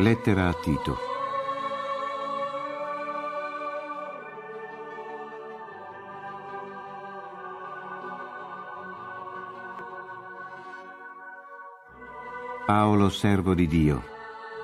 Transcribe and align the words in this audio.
Lettera 0.00 0.48
a 0.48 0.54
Tito. 0.54 0.96
Paolo, 12.64 13.10
servo 13.10 13.52
di 13.52 13.66
Dio, 13.66 14.02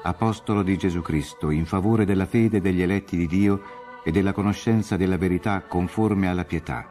apostolo 0.05 0.63
di 0.63 0.79
Gesù 0.79 1.03
Cristo, 1.03 1.51
in 1.51 1.67
favore 1.67 2.07
della 2.07 2.25
fede 2.25 2.63
degli 2.63 2.81
eletti 2.81 3.19
di 3.19 3.27
Dio 3.27 3.63
e 4.05 4.11
della 4.11 4.33
conoscenza 4.33 4.97
della 4.97 5.19
verità 5.19 5.65
conforme 5.69 6.29
alla 6.31 6.45
pietà, 6.45 6.89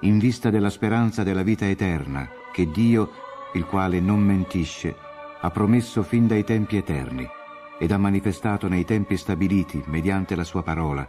in 0.00 0.18
vista 0.18 0.50
della 0.50 0.68
speranza 0.68 1.22
della 1.22 1.42
vita 1.42 1.66
eterna 1.66 2.28
che 2.52 2.70
Dio, 2.70 3.10
il 3.54 3.64
quale 3.64 3.98
non 3.98 4.20
mentisce, 4.20 4.94
ha 5.40 5.50
promesso 5.50 6.02
fin 6.02 6.26
dai 6.26 6.44
tempi 6.44 6.76
eterni 6.76 7.35
ed 7.78 7.90
ha 7.90 7.98
manifestato 7.98 8.68
nei 8.68 8.84
tempi 8.84 9.16
stabiliti 9.16 9.82
mediante 9.86 10.34
la 10.34 10.44
sua 10.44 10.62
parola, 10.62 11.08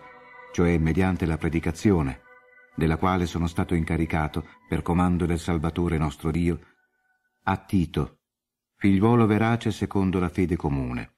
cioè 0.51 0.77
mediante 0.77 1.25
la 1.25 1.37
predicazione, 1.37 2.21
della 2.75 2.97
quale 2.97 3.25
sono 3.25 3.47
stato 3.47 3.73
incaricato 3.73 4.45
per 4.67 4.81
comando 4.81 5.25
del 5.25 5.39
Salvatore 5.39 5.97
nostro 5.97 6.31
Dio, 6.31 6.59
a 7.43 7.57
Tito, 7.57 8.19
figliuolo 8.75 9.25
verace 9.25 9.71
secondo 9.71 10.19
la 10.19 10.29
fede 10.29 10.55
comune. 10.55 11.15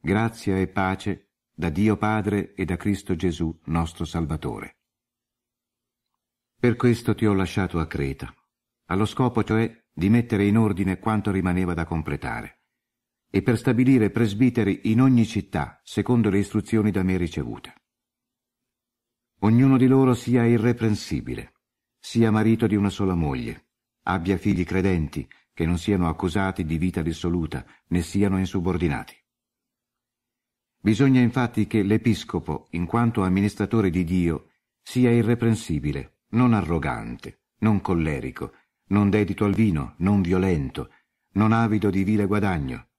Grazia 0.00 0.58
e 0.58 0.66
pace 0.66 1.32
da 1.52 1.68
Dio 1.68 1.96
Padre 1.96 2.54
e 2.54 2.64
da 2.64 2.76
Cristo 2.76 3.14
Gesù 3.14 3.56
nostro 3.66 4.04
Salvatore. 4.04 4.78
Per 6.58 6.76
questo 6.76 7.14
ti 7.14 7.26
ho 7.26 7.34
lasciato 7.34 7.78
a 7.78 7.86
Creta, 7.86 8.34
allo 8.86 9.04
scopo 9.04 9.44
cioè 9.44 9.84
di 9.92 10.08
mettere 10.08 10.44
in 10.44 10.56
ordine 10.56 10.98
quanto 10.98 11.30
rimaneva 11.30 11.74
da 11.74 11.84
completare, 11.84 12.59
e 13.30 13.42
per 13.42 13.56
stabilire 13.56 14.10
presbiteri 14.10 14.80
in 14.90 15.00
ogni 15.00 15.24
città, 15.24 15.80
secondo 15.84 16.28
le 16.30 16.38
istruzioni 16.38 16.90
da 16.90 17.02
me 17.04 17.16
ricevute. 17.16 17.74
Ognuno 19.40 19.78
di 19.78 19.86
loro 19.86 20.14
sia 20.14 20.44
irreprensibile, 20.44 21.54
sia 21.98 22.30
marito 22.30 22.66
di 22.66 22.74
una 22.74 22.90
sola 22.90 23.14
moglie, 23.14 23.68
abbia 24.02 24.36
figli 24.36 24.64
credenti, 24.64 25.26
che 25.54 25.64
non 25.64 25.78
siano 25.78 26.08
accusati 26.08 26.64
di 26.64 26.76
vita 26.76 27.02
dissoluta, 27.02 27.64
né 27.88 28.02
siano 28.02 28.38
insubordinati. 28.38 29.14
Bisogna 30.82 31.20
infatti 31.20 31.66
che 31.66 31.82
l'Episcopo, 31.82 32.66
in 32.70 32.86
quanto 32.86 33.22
amministratore 33.22 33.90
di 33.90 34.02
Dio, 34.04 34.50
sia 34.82 35.10
irreprensibile, 35.10 36.20
non 36.30 36.54
arrogante, 36.54 37.42
non 37.58 37.80
collerico, 37.80 38.54
non 38.86 39.10
dedito 39.10 39.44
al 39.44 39.52
vino, 39.52 39.94
non 39.98 40.22
violento, 40.22 40.90
non 41.32 41.52
avido 41.52 41.90
di 41.90 42.02
vile 42.02 42.26
guadagno. 42.26 42.89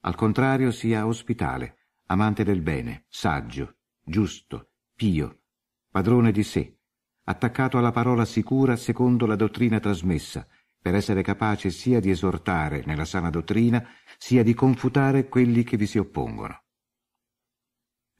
Al 0.00 0.14
contrario 0.14 0.70
sia 0.70 1.06
ospitale, 1.06 1.88
amante 2.06 2.44
del 2.44 2.62
bene, 2.62 3.04
saggio, 3.08 3.78
giusto, 4.02 4.70
pio, 4.94 5.42
padrone 5.90 6.30
di 6.30 6.44
sé, 6.44 6.78
attaccato 7.24 7.78
alla 7.78 7.90
parola 7.90 8.24
sicura 8.24 8.76
secondo 8.76 9.26
la 9.26 9.36
dottrina 9.36 9.80
trasmessa, 9.80 10.46
per 10.80 10.94
essere 10.94 11.22
capace 11.22 11.70
sia 11.70 12.00
di 12.00 12.10
esortare 12.10 12.84
nella 12.86 13.04
sana 13.04 13.28
dottrina, 13.28 13.84
sia 14.16 14.42
di 14.42 14.54
confutare 14.54 15.28
quelli 15.28 15.64
che 15.64 15.76
vi 15.76 15.86
si 15.86 15.98
oppongono. 15.98 16.62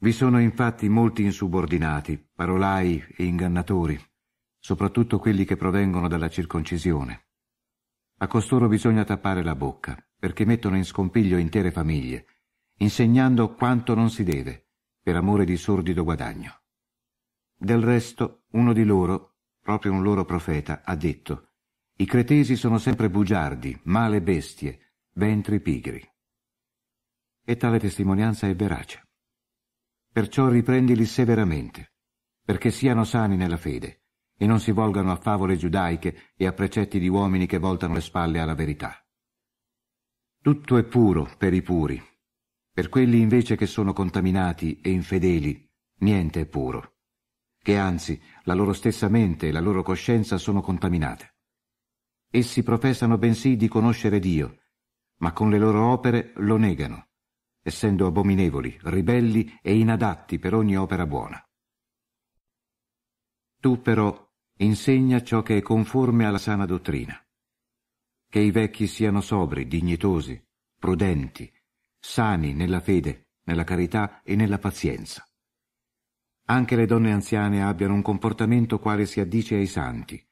Vi 0.00 0.12
sono 0.12 0.40
infatti 0.40 0.88
molti 0.88 1.22
insubordinati, 1.22 2.18
parolai 2.34 3.04
e 3.16 3.24
ingannatori, 3.24 3.98
soprattutto 4.58 5.18
quelli 5.18 5.44
che 5.44 5.56
provengono 5.56 6.08
dalla 6.08 6.28
circoncisione. 6.28 7.27
A 8.20 8.26
costoro 8.26 8.66
bisogna 8.66 9.04
tappare 9.04 9.44
la 9.44 9.54
bocca, 9.54 9.96
perché 10.18 10.44
mettono 10.44 10.76
in 10.76 10.84
scompiglio 10.84 11.36
intere 11.36 11.70
famiglie, 11.70 12.26
insegnando 12.78 13.54
quanto 13.54 13.94
non 13.94 14.10
si 14.10 14.24
deve, 14.24 14.70
per 15.00 15.14
amore 15.14 15.44
di 15.44 15.56
sordido 15.56 16.02
guadagno. 16.02 16.62
Del 17.56 17.80
resto, 17.80 18.46
uno 18.50 18.72
di 18.72 18.82
loro, 18.82 19.36
proprio 19.60 19.92
un 19.92 20.02
loro 20.02 20.24
profeta, 20.24 20.82
ha 20.84 20.96
detto 20.96 21.52
«I 21.94 22.06
cretesi 22.06 22.56
sono 22.56 22.78
sempre 22.78 23.08
bugiardi, 23.08 23.80
male 23.84 24.20
bestie, 24.20 24.96
ventri 25.12 25.60
pigri». 25.60 26.04
E 27.44 27.56
tale 27.56 27.78
testimonianza 27.78 28.48
è 28.48 28.54
verace. 28.56 29.02
Perciò 30.12 30.48
riprendili 30.48 31.06
severamente, 31.06 31.92
perché 32.42 32.72
siano 32.72 33.04
sani 33.04 33.36
nella 33.36 33.56
fede 33.56 34.02
e 34.38 34.46
non 34.46 34.60
si 34.60 34.70
volgano 34.70 35.10
a 35.10 35.16
favole 35.16 35.56
giudaiche 35.56 36.32
e 36.36 36.46
a 36.46 36.52
precetti 36.52 36.98
di 36.98 37.08
uomini 37.08 37.46
che 37.46 37.58
voltano 37.58 37.94
le 37.94 38.00
spalle 38.00 38.38
alla 38.38 38.54
verità. 38.54 38.96
Tutto 40.40 40.76
è 40.78 40.84
puro 40.84 41.28
per 41.36 41.52
i 41.52 41.60
puri, 41.60 42.02
per 42.72 42.88
quelli 42.88 43.20
invece 43.20 43.56
che 43.56 43.66
sono 43.66 43.92
contaminati 43.92 44.80
e 44.80 44.90
infedeli, 44.90 45.70
niente 45.98 46.40
è 46.40 46.46
puro, 46.46 46.94
che 47.60 47.76
anzi 47.76 48.18
la 48.44 48.54
loro 48.54 48.72
stessa 48.72 49.08
mente 49.08 49.48
e 49.48 49.52
la 49.52 49.60
loro 49.60 49.82
coscienza 49.82 50.38
sono 50.38 50.62
contaminate. 50.62 51.34
Essi 52.30 52.62
professano 52.62 53.18
bensì 53.18 53.56
di 53.56 53.68
conoscere 53.68 54.20
Dio, 54.20 54.58
ma 55.18 55.32
con 55.32 55.50
le 55.50 55.58
loro 55.58 55.90
opere 55.90 56.32
lo 56.36 56.56
negano 56.56 57.08
essendo 57.68 58.06
abominevoli, 58.06 58.78
ribelli 58.84 59.58
e 59.62 59.76
inadatti 59.76 60.38
per 60.38 60.54
ogni 60.54 60.76
opera 60.76 61.06
buona. 61.06 61.42
Tu 63.60 63.80
però 63.80 64.26
insegna 64.64 65.22
ciò 65.22 65.42
che 65.42 65.58
è 65.58 65.62
conforme 65.62 66.26
alla 66.26 66.38
sana 66.38 66.66
dottrina, 66.66 67.16
che 68.28 68.40
i 68.40 68.50
vecchi 68.50 68.86
siano 68.86 69.20
sobri, 69.20 69.66
dignitosi, 69.66 70.40
prudenti, 70.78 71.50
sani 71.98 72.54
nella 72.54 72.80
fede, 72.80 73.28
nella 73.44 73.64
carità 73.64 74.22
e 74.22 74.36
nella 74.36 74.58
pazienza. 74.58 75.24
Anche 76.46 76.76
le 76.76 76.86
donne 76.86 77.12
anziane 77.12 77.62
abbiano 77.62 77.94
un 77.94 78.02
comportamento 78.02 78.78
quale 78.78 79.06
si 79.06 79.20
addice 79.20 79.56
ai 79.56 79.66
santi, 79.66 80.22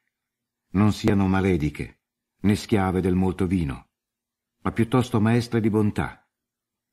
non 0.71 0.91
siano 0.91 1.27
malediche, 1.27 2.01
né 2.41 2.55
schiave 2.55 3.01
del 3.01 3.15
molto 3.15 3.47
vino, 3.47 3.89
ma 4.63 4.71
piuttosto 4.71 5.21
maestre 5.21 5.61
di 5.61 5.69
bontà, 5.69 6.27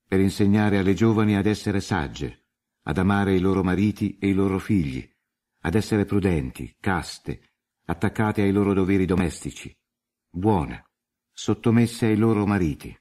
per 0.07 0.21
insegnare 0.21 0.79
alle 0.79 0.95
giovani 0.95 1.37
ad 1.37 1.47
essere 1.47 1.81
sagge, 1.81 2.47
ad 2.83 2.99
amare 2.99 3.35
i 3.35 3.41
loro 3.41 3.65
mariti 3.65 4.19
e 4.19 4.29
i 4.29 4.35
loro 4.35 4.59
figli, 4.59 5.11
ad 5.67 5.75
essere 5.75 6.05
prudenti, 6.05 6.77
caste, 6.79 7.53
attaccate 7.87 8.43
ai 8.43 8.53
loro 8.53 8.75
doveri 8.75 9.07
domestici, 9.07 9.75
buone, 10.29 10.91
sottomesse 11.33 12.07
ai 12.07 12.17
loro 12.17 12.47
mariti, 12.47 12.95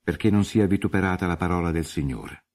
perché 0.00 0.30
non 0.30 0.44
sia 0.44 0.66
vituperata 0.66 1.26
la 1.26 1.36
parola 1.36 1.72
del 1.72 1.84
Signore. 1.84 2.46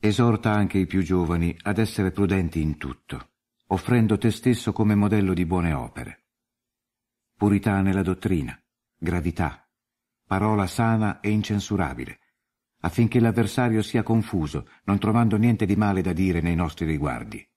Esorta 0.00 0.52
anche 0.52 0.78
i 0.78 0.86
più 0.86 1.02
giovani 1.02 1.56
ad 1.62 1.78
essere 1.78 2.10
prudenti 2.10 2.60
in 2.60 2.78
tutto, 2.78 3.30
offrendo 3.68 4.18
te 4.18 4.32
stesso 4.32 4.72
come 4.72 4.96
modello 4.96 5.32
di 5.32 5.46
buone 5.46 5.72
opere. 5.72 6.26
Purità 7.36 7.80
nella 7.80 8.02
dottrina, 8.02 8.60
gravità, 8.96 9.68
parola 10.26 10.66
sana 10.66 11.20
e 11.20 11.30
incensurabile, 11.30 12.18
affinché 12.80 13.20
l'avversario 13.20 13.82
sia 13.82 14.02
confuso, 14.02 14.68
non 14.84 14.98
trovando 14.98 15.36
niente 15.36 15.64
di 15.64 15.76
male 15.76 16.02
da 16.02 16.12
dire 16.12 16.40
nei 16.40 16.56
nostri 16.56 16.84
riguardi. 16.84 17.47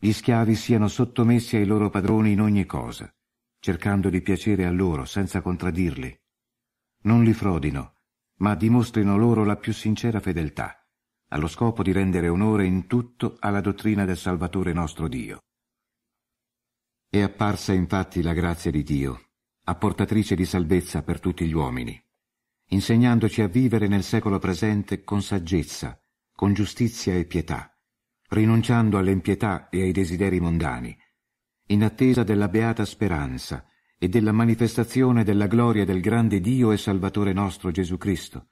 Gli 0.00 0.12
schiavi 0.12 0.54
siano 0.54 0.86
sottomessi 0.86 1.56
ai 1.56 1.66
loro 1.66 1.90
padroni 1.90 2.30
in 2.30 2.40
ogni 2.40 2.64
cosa, 2.66 3.12
cercando 3.58 4.08
di 4.10 4.20
piacere 4.20 4.64
a 4.64 4.70
loro 4.70 5.04
senza 5.04 5.42
contraddirli. 5.42 6.16
Non 7.02 7.24
li 7.24 7.32
frodino, 7.32 7.96
ma 8.36 8.54
dimostrino 8.54 9.16
loro 9.16 9.44
la 9.44 9.56
più 9.56 9.72
sincera 9.72 10.20
fedeltà, 10.20 10.86
allo 11.30 11.48
scopo 11.48 11.82
di 11.82 11.90
rendere 11.90 12.28
onore 12.28 12.64
in 12.64 12.86
tutto 12.86 13.38
alla 13.40 13.60
dottrina 13.60 14.04
del 14.04 14.16
Salvatore 14.16 14.72
nostro 14.72 15.08
Dio. 15.08 15.40
È 17.10 17.20
apparsa 17.20 17.72
infatti 17.72 18.22
la 18.22 18.34
grazia 18.34 18.70
di 18.70 18.84
Dio, 18.84 19.30
apportatrice 19.64 20.36
di 20.36 20.44
salvezza 20.44 21.02
per 21.02 21.18
tutti 21.18 21.44
gli 21.44 21.54
uomini, 21.54 22.00
insegnandoci 22.68 23.42
a 23.42 23.48
vivere 23.48 23.88
nel 23.88 24.04
secolo 24.04 24.38
presente 24.38 25.02
con 25.02 25.22
saggezza, 25.22 26.00
con 26.32 26.54
giustizia 26.54 27.14
e 27.14 27.24
pietà, 27.24 27.72
rinunciando 28.28 28.98
all'impietà 28.98 29.68
e 29.68 29.82
ai 29.82 29.92
desideri 29.92 30.40
mondani, 30.40 30.96
in 31.66 31.82
attesa 31.82 32.22
della 32.22 32.48
beata 32.48 32.84
speranza 32.84 33.66
e 33.98 34.08
della 34.08 34.32
manifestazione 34.32 35.24
della 35.24 35.46
gloria 35.46 35.84
del 35.84 36.00
grande 36.00 36.40
Dio 36.40 36.72
e 36.72 36.76
Salvatore 36.76 37.32
nostro 37.32 37.70
Gesù 37.70 37.96
Cristo, 37.96 38.48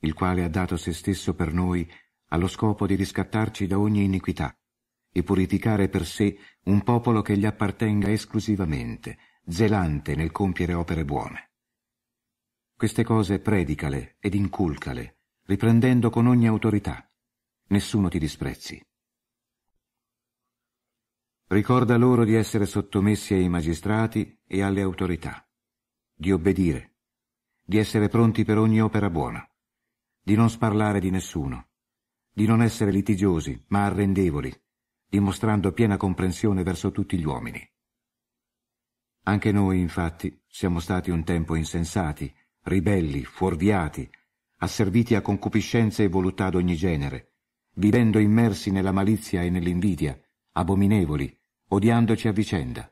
il 0.00 0.12
quale 0.14 0.44
ha 0.44 0.48
dato 0.48 0.76
se 0.76 0.92
stesso 0.92 1.34
per 1.34 1.52
noi 1.52 1.90
allo 2.28 2.48
scopo 2.48 2.86
di 2.86 2.94
riscattarci 2.94 3.66
da 3.66 3.78
ogni 3.78 4.04
iniquità 4.04 4.56
e 5.10 5.22
purificare 5.22 5.88
per 5.88 6.04
sé 6.04 6.36
un 6.64 6.82
popolo 6.82 7.22
che 7.22 7.38
gli 7.38 7.46
appartenga 7.46 8.10
esclusivamente, 8.10 9.18
zelante 9.46 10.16
nel 10.16 10.32
compiere 10.32 10.74
opere 10.74 11.04
buone. 11.04 11.52
Queste 12.76 13.04
cose 13.04 13.38
predicale 13.38 14.16
ed 14.18 14.34
inculcale, 14.34 15.20
riprendendo 15.44 16.10
con 16.10 16.26
ogni 16.26 16.48
autorità. 16.48 17.08
Nessuno 17.68 18.08
ti 18.08 18.18
disprezzi. 18.18 18.84
Ricorda 21.46 21.96
loro 21.98 22.24
di 22.24 22.34
essere 22.34 22.64
sottomessi 22.64 23.34
ai 23.34 23.50
magistrati 23.50 24.40
e 24.46 24.62
alle 24.62 24.80
autorità, 24.80 25.46
di 26.14 26.32
obbedire, 26.32 26.94
di 27.62 27.76
essere 27.76 28.08
pronti 28.08 28.44
per 28.44 28.56
ogni 28.56 28.80
opera 28.80 29.10
buona, 29.10 29.46
di 30.22 30.36
non 30.36 30.48
sparlare 30.48 31.00
di 31.00 31.10
nessuno, 31.10 31.68
di 32.32 32.46
non 32.46 32.62
essere 32.62 32.90
litigiosi, 32.90 33.62
ma 33.68 33.84
arrendevoli, 33.84 34.52
dimostrando 35.06 35.72
piena 35.72 35.98
comprensione 35.98 36.62
verso 36.62 36.90
tutti 36.90 37.18
gli 37.18 37.24
uomini. 37.24 37.60
Anche 39.24 39.52
noi, 39.52 39.80
infatti, 39.80 40.42
siamo 40.46 40.80
stati 40.80 41.10
un 41.10 41.24
tempo 41.24 41.56
insensati, 41.56 42.34
ribelli, 42.62 43.22
fuorviati, 43.22 44.10
asserviti 44.58 45.14
a 45.14 45.20
concupiscenze 45.20 46.04
e 46.04 46.08
voluttà 46.08 46.48
d'ogni 46.48 46.74
genere, 46.74 47.34
vivendo 47.74 48.18
immersi 48.18 48.70
nella 48.70 48.92
malizia 48.92 49.42
e 49.42 49.50
nell'invidia, 49.50 50.18
abominevoli, 50.56 51.36
odiandoci 51.68 52.28
a 52.28 52.32
vicenda. 52.32 52.88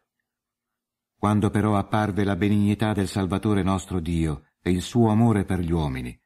Quando 1.17 1.51
però 1.51 1.77
apparve 1.77 2.25
la 2.25 2.35
benignità 2.35 2.93
del 2.93 3.07
Salvatore 3.07 3.63
nostro 3.63 4.01
Dio 4.01 4.47
e 4.61 4.73
il 4.73 4.83
suo 4.83 5.11
amore 5.11 5.45
per 5.45 5.61
gli 5.61 5.71
uomini, 5.71 6.19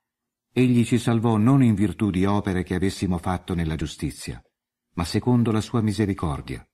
egli 0.50 0.84
ci 0.84 0.98
salvò 0.98 1.36
non 1.36 1.62
in 1.62 1.74
virtù 1.74 2.08
di 2.08 2.24
opere 2.24 2.62
che 2.62 2.74
avessimo 2.74 3.18
fatto 3.18 3.54
nella 3.54 3.76
giustizia, 3.76 4.42
ma 4.94 5.04
secondo 5.04 5.52
la 5.52 5.60
sua 5.60 5.82
misericordia, 5.82 6.66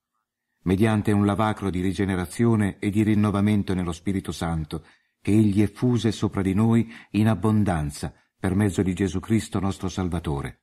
mediante 0.63 1.11
un 1.11 1.27
lavacro 1.27 1.69
di 1.69 1.81
rigenerazione 1.81 2.79
e 2.79 2.91
di 2.91 3.03
rinnovamento 3.03 3.75
nello 3.75 3.93
Spirito 3.93 4.31
Santo, 4.31 4.87
che 5.21 5.33
egli 5.33 5.61
effuse 5.61 6.13
sopra 6.13 6.41
di 6.41 6.55
noi 6.55 6.89
in 7.13 7.27
abbondanza 7.27 8.15
per 8.39 8.55
mezzo 8.55 8.83
di 8.83 8.95
Gesù 8.95 9.19
Cristo 9.19 9.59
nostro 9.59 9.89
Salvatore, 9.89 10.63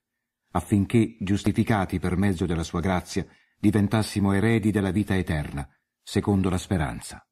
affinché, 0.52 1.18
giustificati 1.19 2.00
per 2.00 2.16
mezzo 2.16 2.45
della 2.45 2.63
sua 2.63 2.80
grazia, 2.80 3.28
diventassimo 3.60 4.32
eredi 4.32 4.72
della 4.72 4.92
vita 4.92 5.16
eterna, 5.16 5.70
secondo 6.02 6.50
la 6.50 6.58
speranza. 6.58 7.24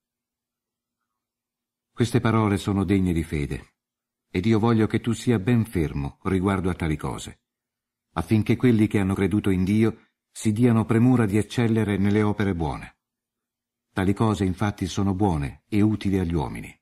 Queste 1.91 2.19
parole 2.19 2.57
sono 2.57 2.83
degne 2.83 3.13
di 3.13 3.23
fede, 3.23 3.75
ed 4.29 4.45
io 4.45 4.59
voglio 4.59 4.87
che 4.87 4.99
tu 4.99 5.13
sia 5.13 5.39
ben 5.39 5.65
fermo 5.65 6.19
riguardo 6.23 6.69
a 6.69 6.75
tali 6.75 6.97
cose, 6.97 7.43
affinché 8.13 8.55
quelli 8.55 8.87
che 8.87 8.99
hanno 8.99 9.15
creduto 9.15 9.49
in 9.49 9.63
Dio 9.63 10.09
si 10.31 10.51
diano 10.51 10.85
premura 10.85 11.25
di 11.25 11.37
eccellere 11.37 11.97
nelle 11.97 12.21
opere 12.21 12.53
buone. 12.53 12.97
Tali 13.93 14.13
cose 14.13 14.43
infatti 14.43 14.85
sono 14.85 15.15
buone 15.15 15.63
e 15.67 15.81
utili 15.81 16.19
agli 16.19 16.33
uomini. 16.33 16.77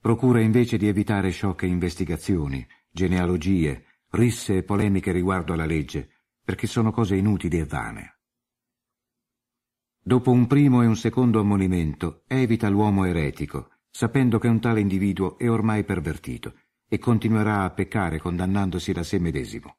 Procura 0.00 0.40
invece 0.40 0.78
di 0.78 0.88
evitare 0.88 1.30
sciocche 1.30 1.66
investigazioni, 1.66 2.66
genealogie, 2.90 3.84
risse 4.10 4.56
e 4.56 4.62
polemiche 4.62 5.12
riguardo 5.12 5.52
alla 5.52 5.66
legge, 5.66 6.17
perché 6.48 6.66
sono 6.66 6.92
cose 6.92 7.14
inutili 7.14 7.58
e 7.58 7.66
vane. 7.66 8.20
Dopo 10.02 10.30
un 10.30 10.46
primo 10.46 10.80
e 10.80 10.86
un 10.86 10.96
secondo 10.96 11.40
ammonimento, 11.40 12.22
evita 12.26 12.70
l'uomo 12.70 13.04
eretico, 13.04 13.72
sapendo 13.90 14.38
che 14.38 14.48
un 14.48 14.58
tale 14.58 14.80
individuo 14.80 15.36
è 15.36 15.50
ormai 15.50 15.84
pervertito 15.84 16.54
e 16.88 16.98
continuerà 16.98 17.64
a 17.64 17.70
peccare 17.70 18.18
condannandosi 18.18 18.92
da 18.92 19.02
sé 19.02 19.18
medesimo. 19.18 19.76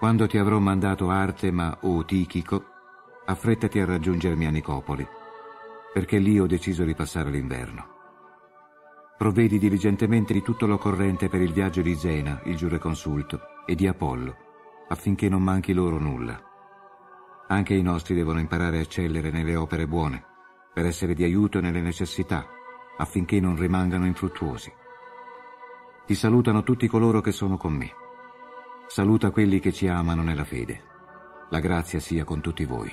Quando 0.00 0.26
ti 0.26 0.36
avrò 0.36 0.58
mandato 0.58 1.10
Artema 1.10 1.78
o 1.82 2.04
Tichico, 2.04 2.64
affrettati 3.24 3.78
a 3.78 3.84
raggiungermi 3.84 4.46
a 4.46 4.50
Nicopoli, 4.50 5.06
perché 5.92 6.18
lì 6.18 6.40
ho 6.40 6.46
deciso 6.48 6.82
di 6.82 6.96
passare 6.96 7.30
l'inverno. 7.30 7.93
Provvedi 9.16 9.58
diligentemente 9.58 10.32
di 10.32 10.42
tutto 10.42 10.66
l'occorrente 10.66 11.28
per 11.28 11.40
il 11.40 11.52
viaggio 11.52 11.82
di 11.82 11.94
Zena, 11.94 12.40
il 12.44 12.56
giureconsulto, 12.56 13.40
e 13.64 13.76
di 13.76 13.86
Apollo, 13.86 14.36
affinché 14.88 15.28
non 15.28 15.42
manchi 15.42 15.72
loro 15.72 15.98
nulla. 15.98 16.40
Anche 17.46 17.74
i 17.74 17.82
nostri 17.82 18.14
devono 18.14 18.40
imparare 18.40 18.78
a 18.78 18.80
eccellere 18.80 19.30
nelle 19.30 19.54
opere 19.54 19.86
buone, 19.86 20.24
per 20.72 20.86
essere 20.86 21.14
di 21.14 21.22
aiuto 21.22 21.60
nelle 21.60 21.80
necessità, 21.80 22.44
affinché 22.96 23.38
non 23.38 23.56
rimangano 23.56 24.04
infruttuosi. 24.06 24.72
Ti 26.06 26.14
salutano 26.14 26.64
tutti 26.64 26.88
coloro 26.88 27.20
che 27.20 27.32
sono 27.32 27.56
con 27.56 27.72
me. 27.72 27.92
Saluta 28.88 29.30
quelli 29.30 29.60
che 29.60 29.72
ci 29.72 29.86
amano 29.86 30.22
nella 30.22 30.44
fede. 30.44 30.82
La 31.50 31.60
grazia 31.60 32.00
sia 32.00 32.24
con 32.24 32.40
tutti 32.40 32.64
voi. 32.64 32.90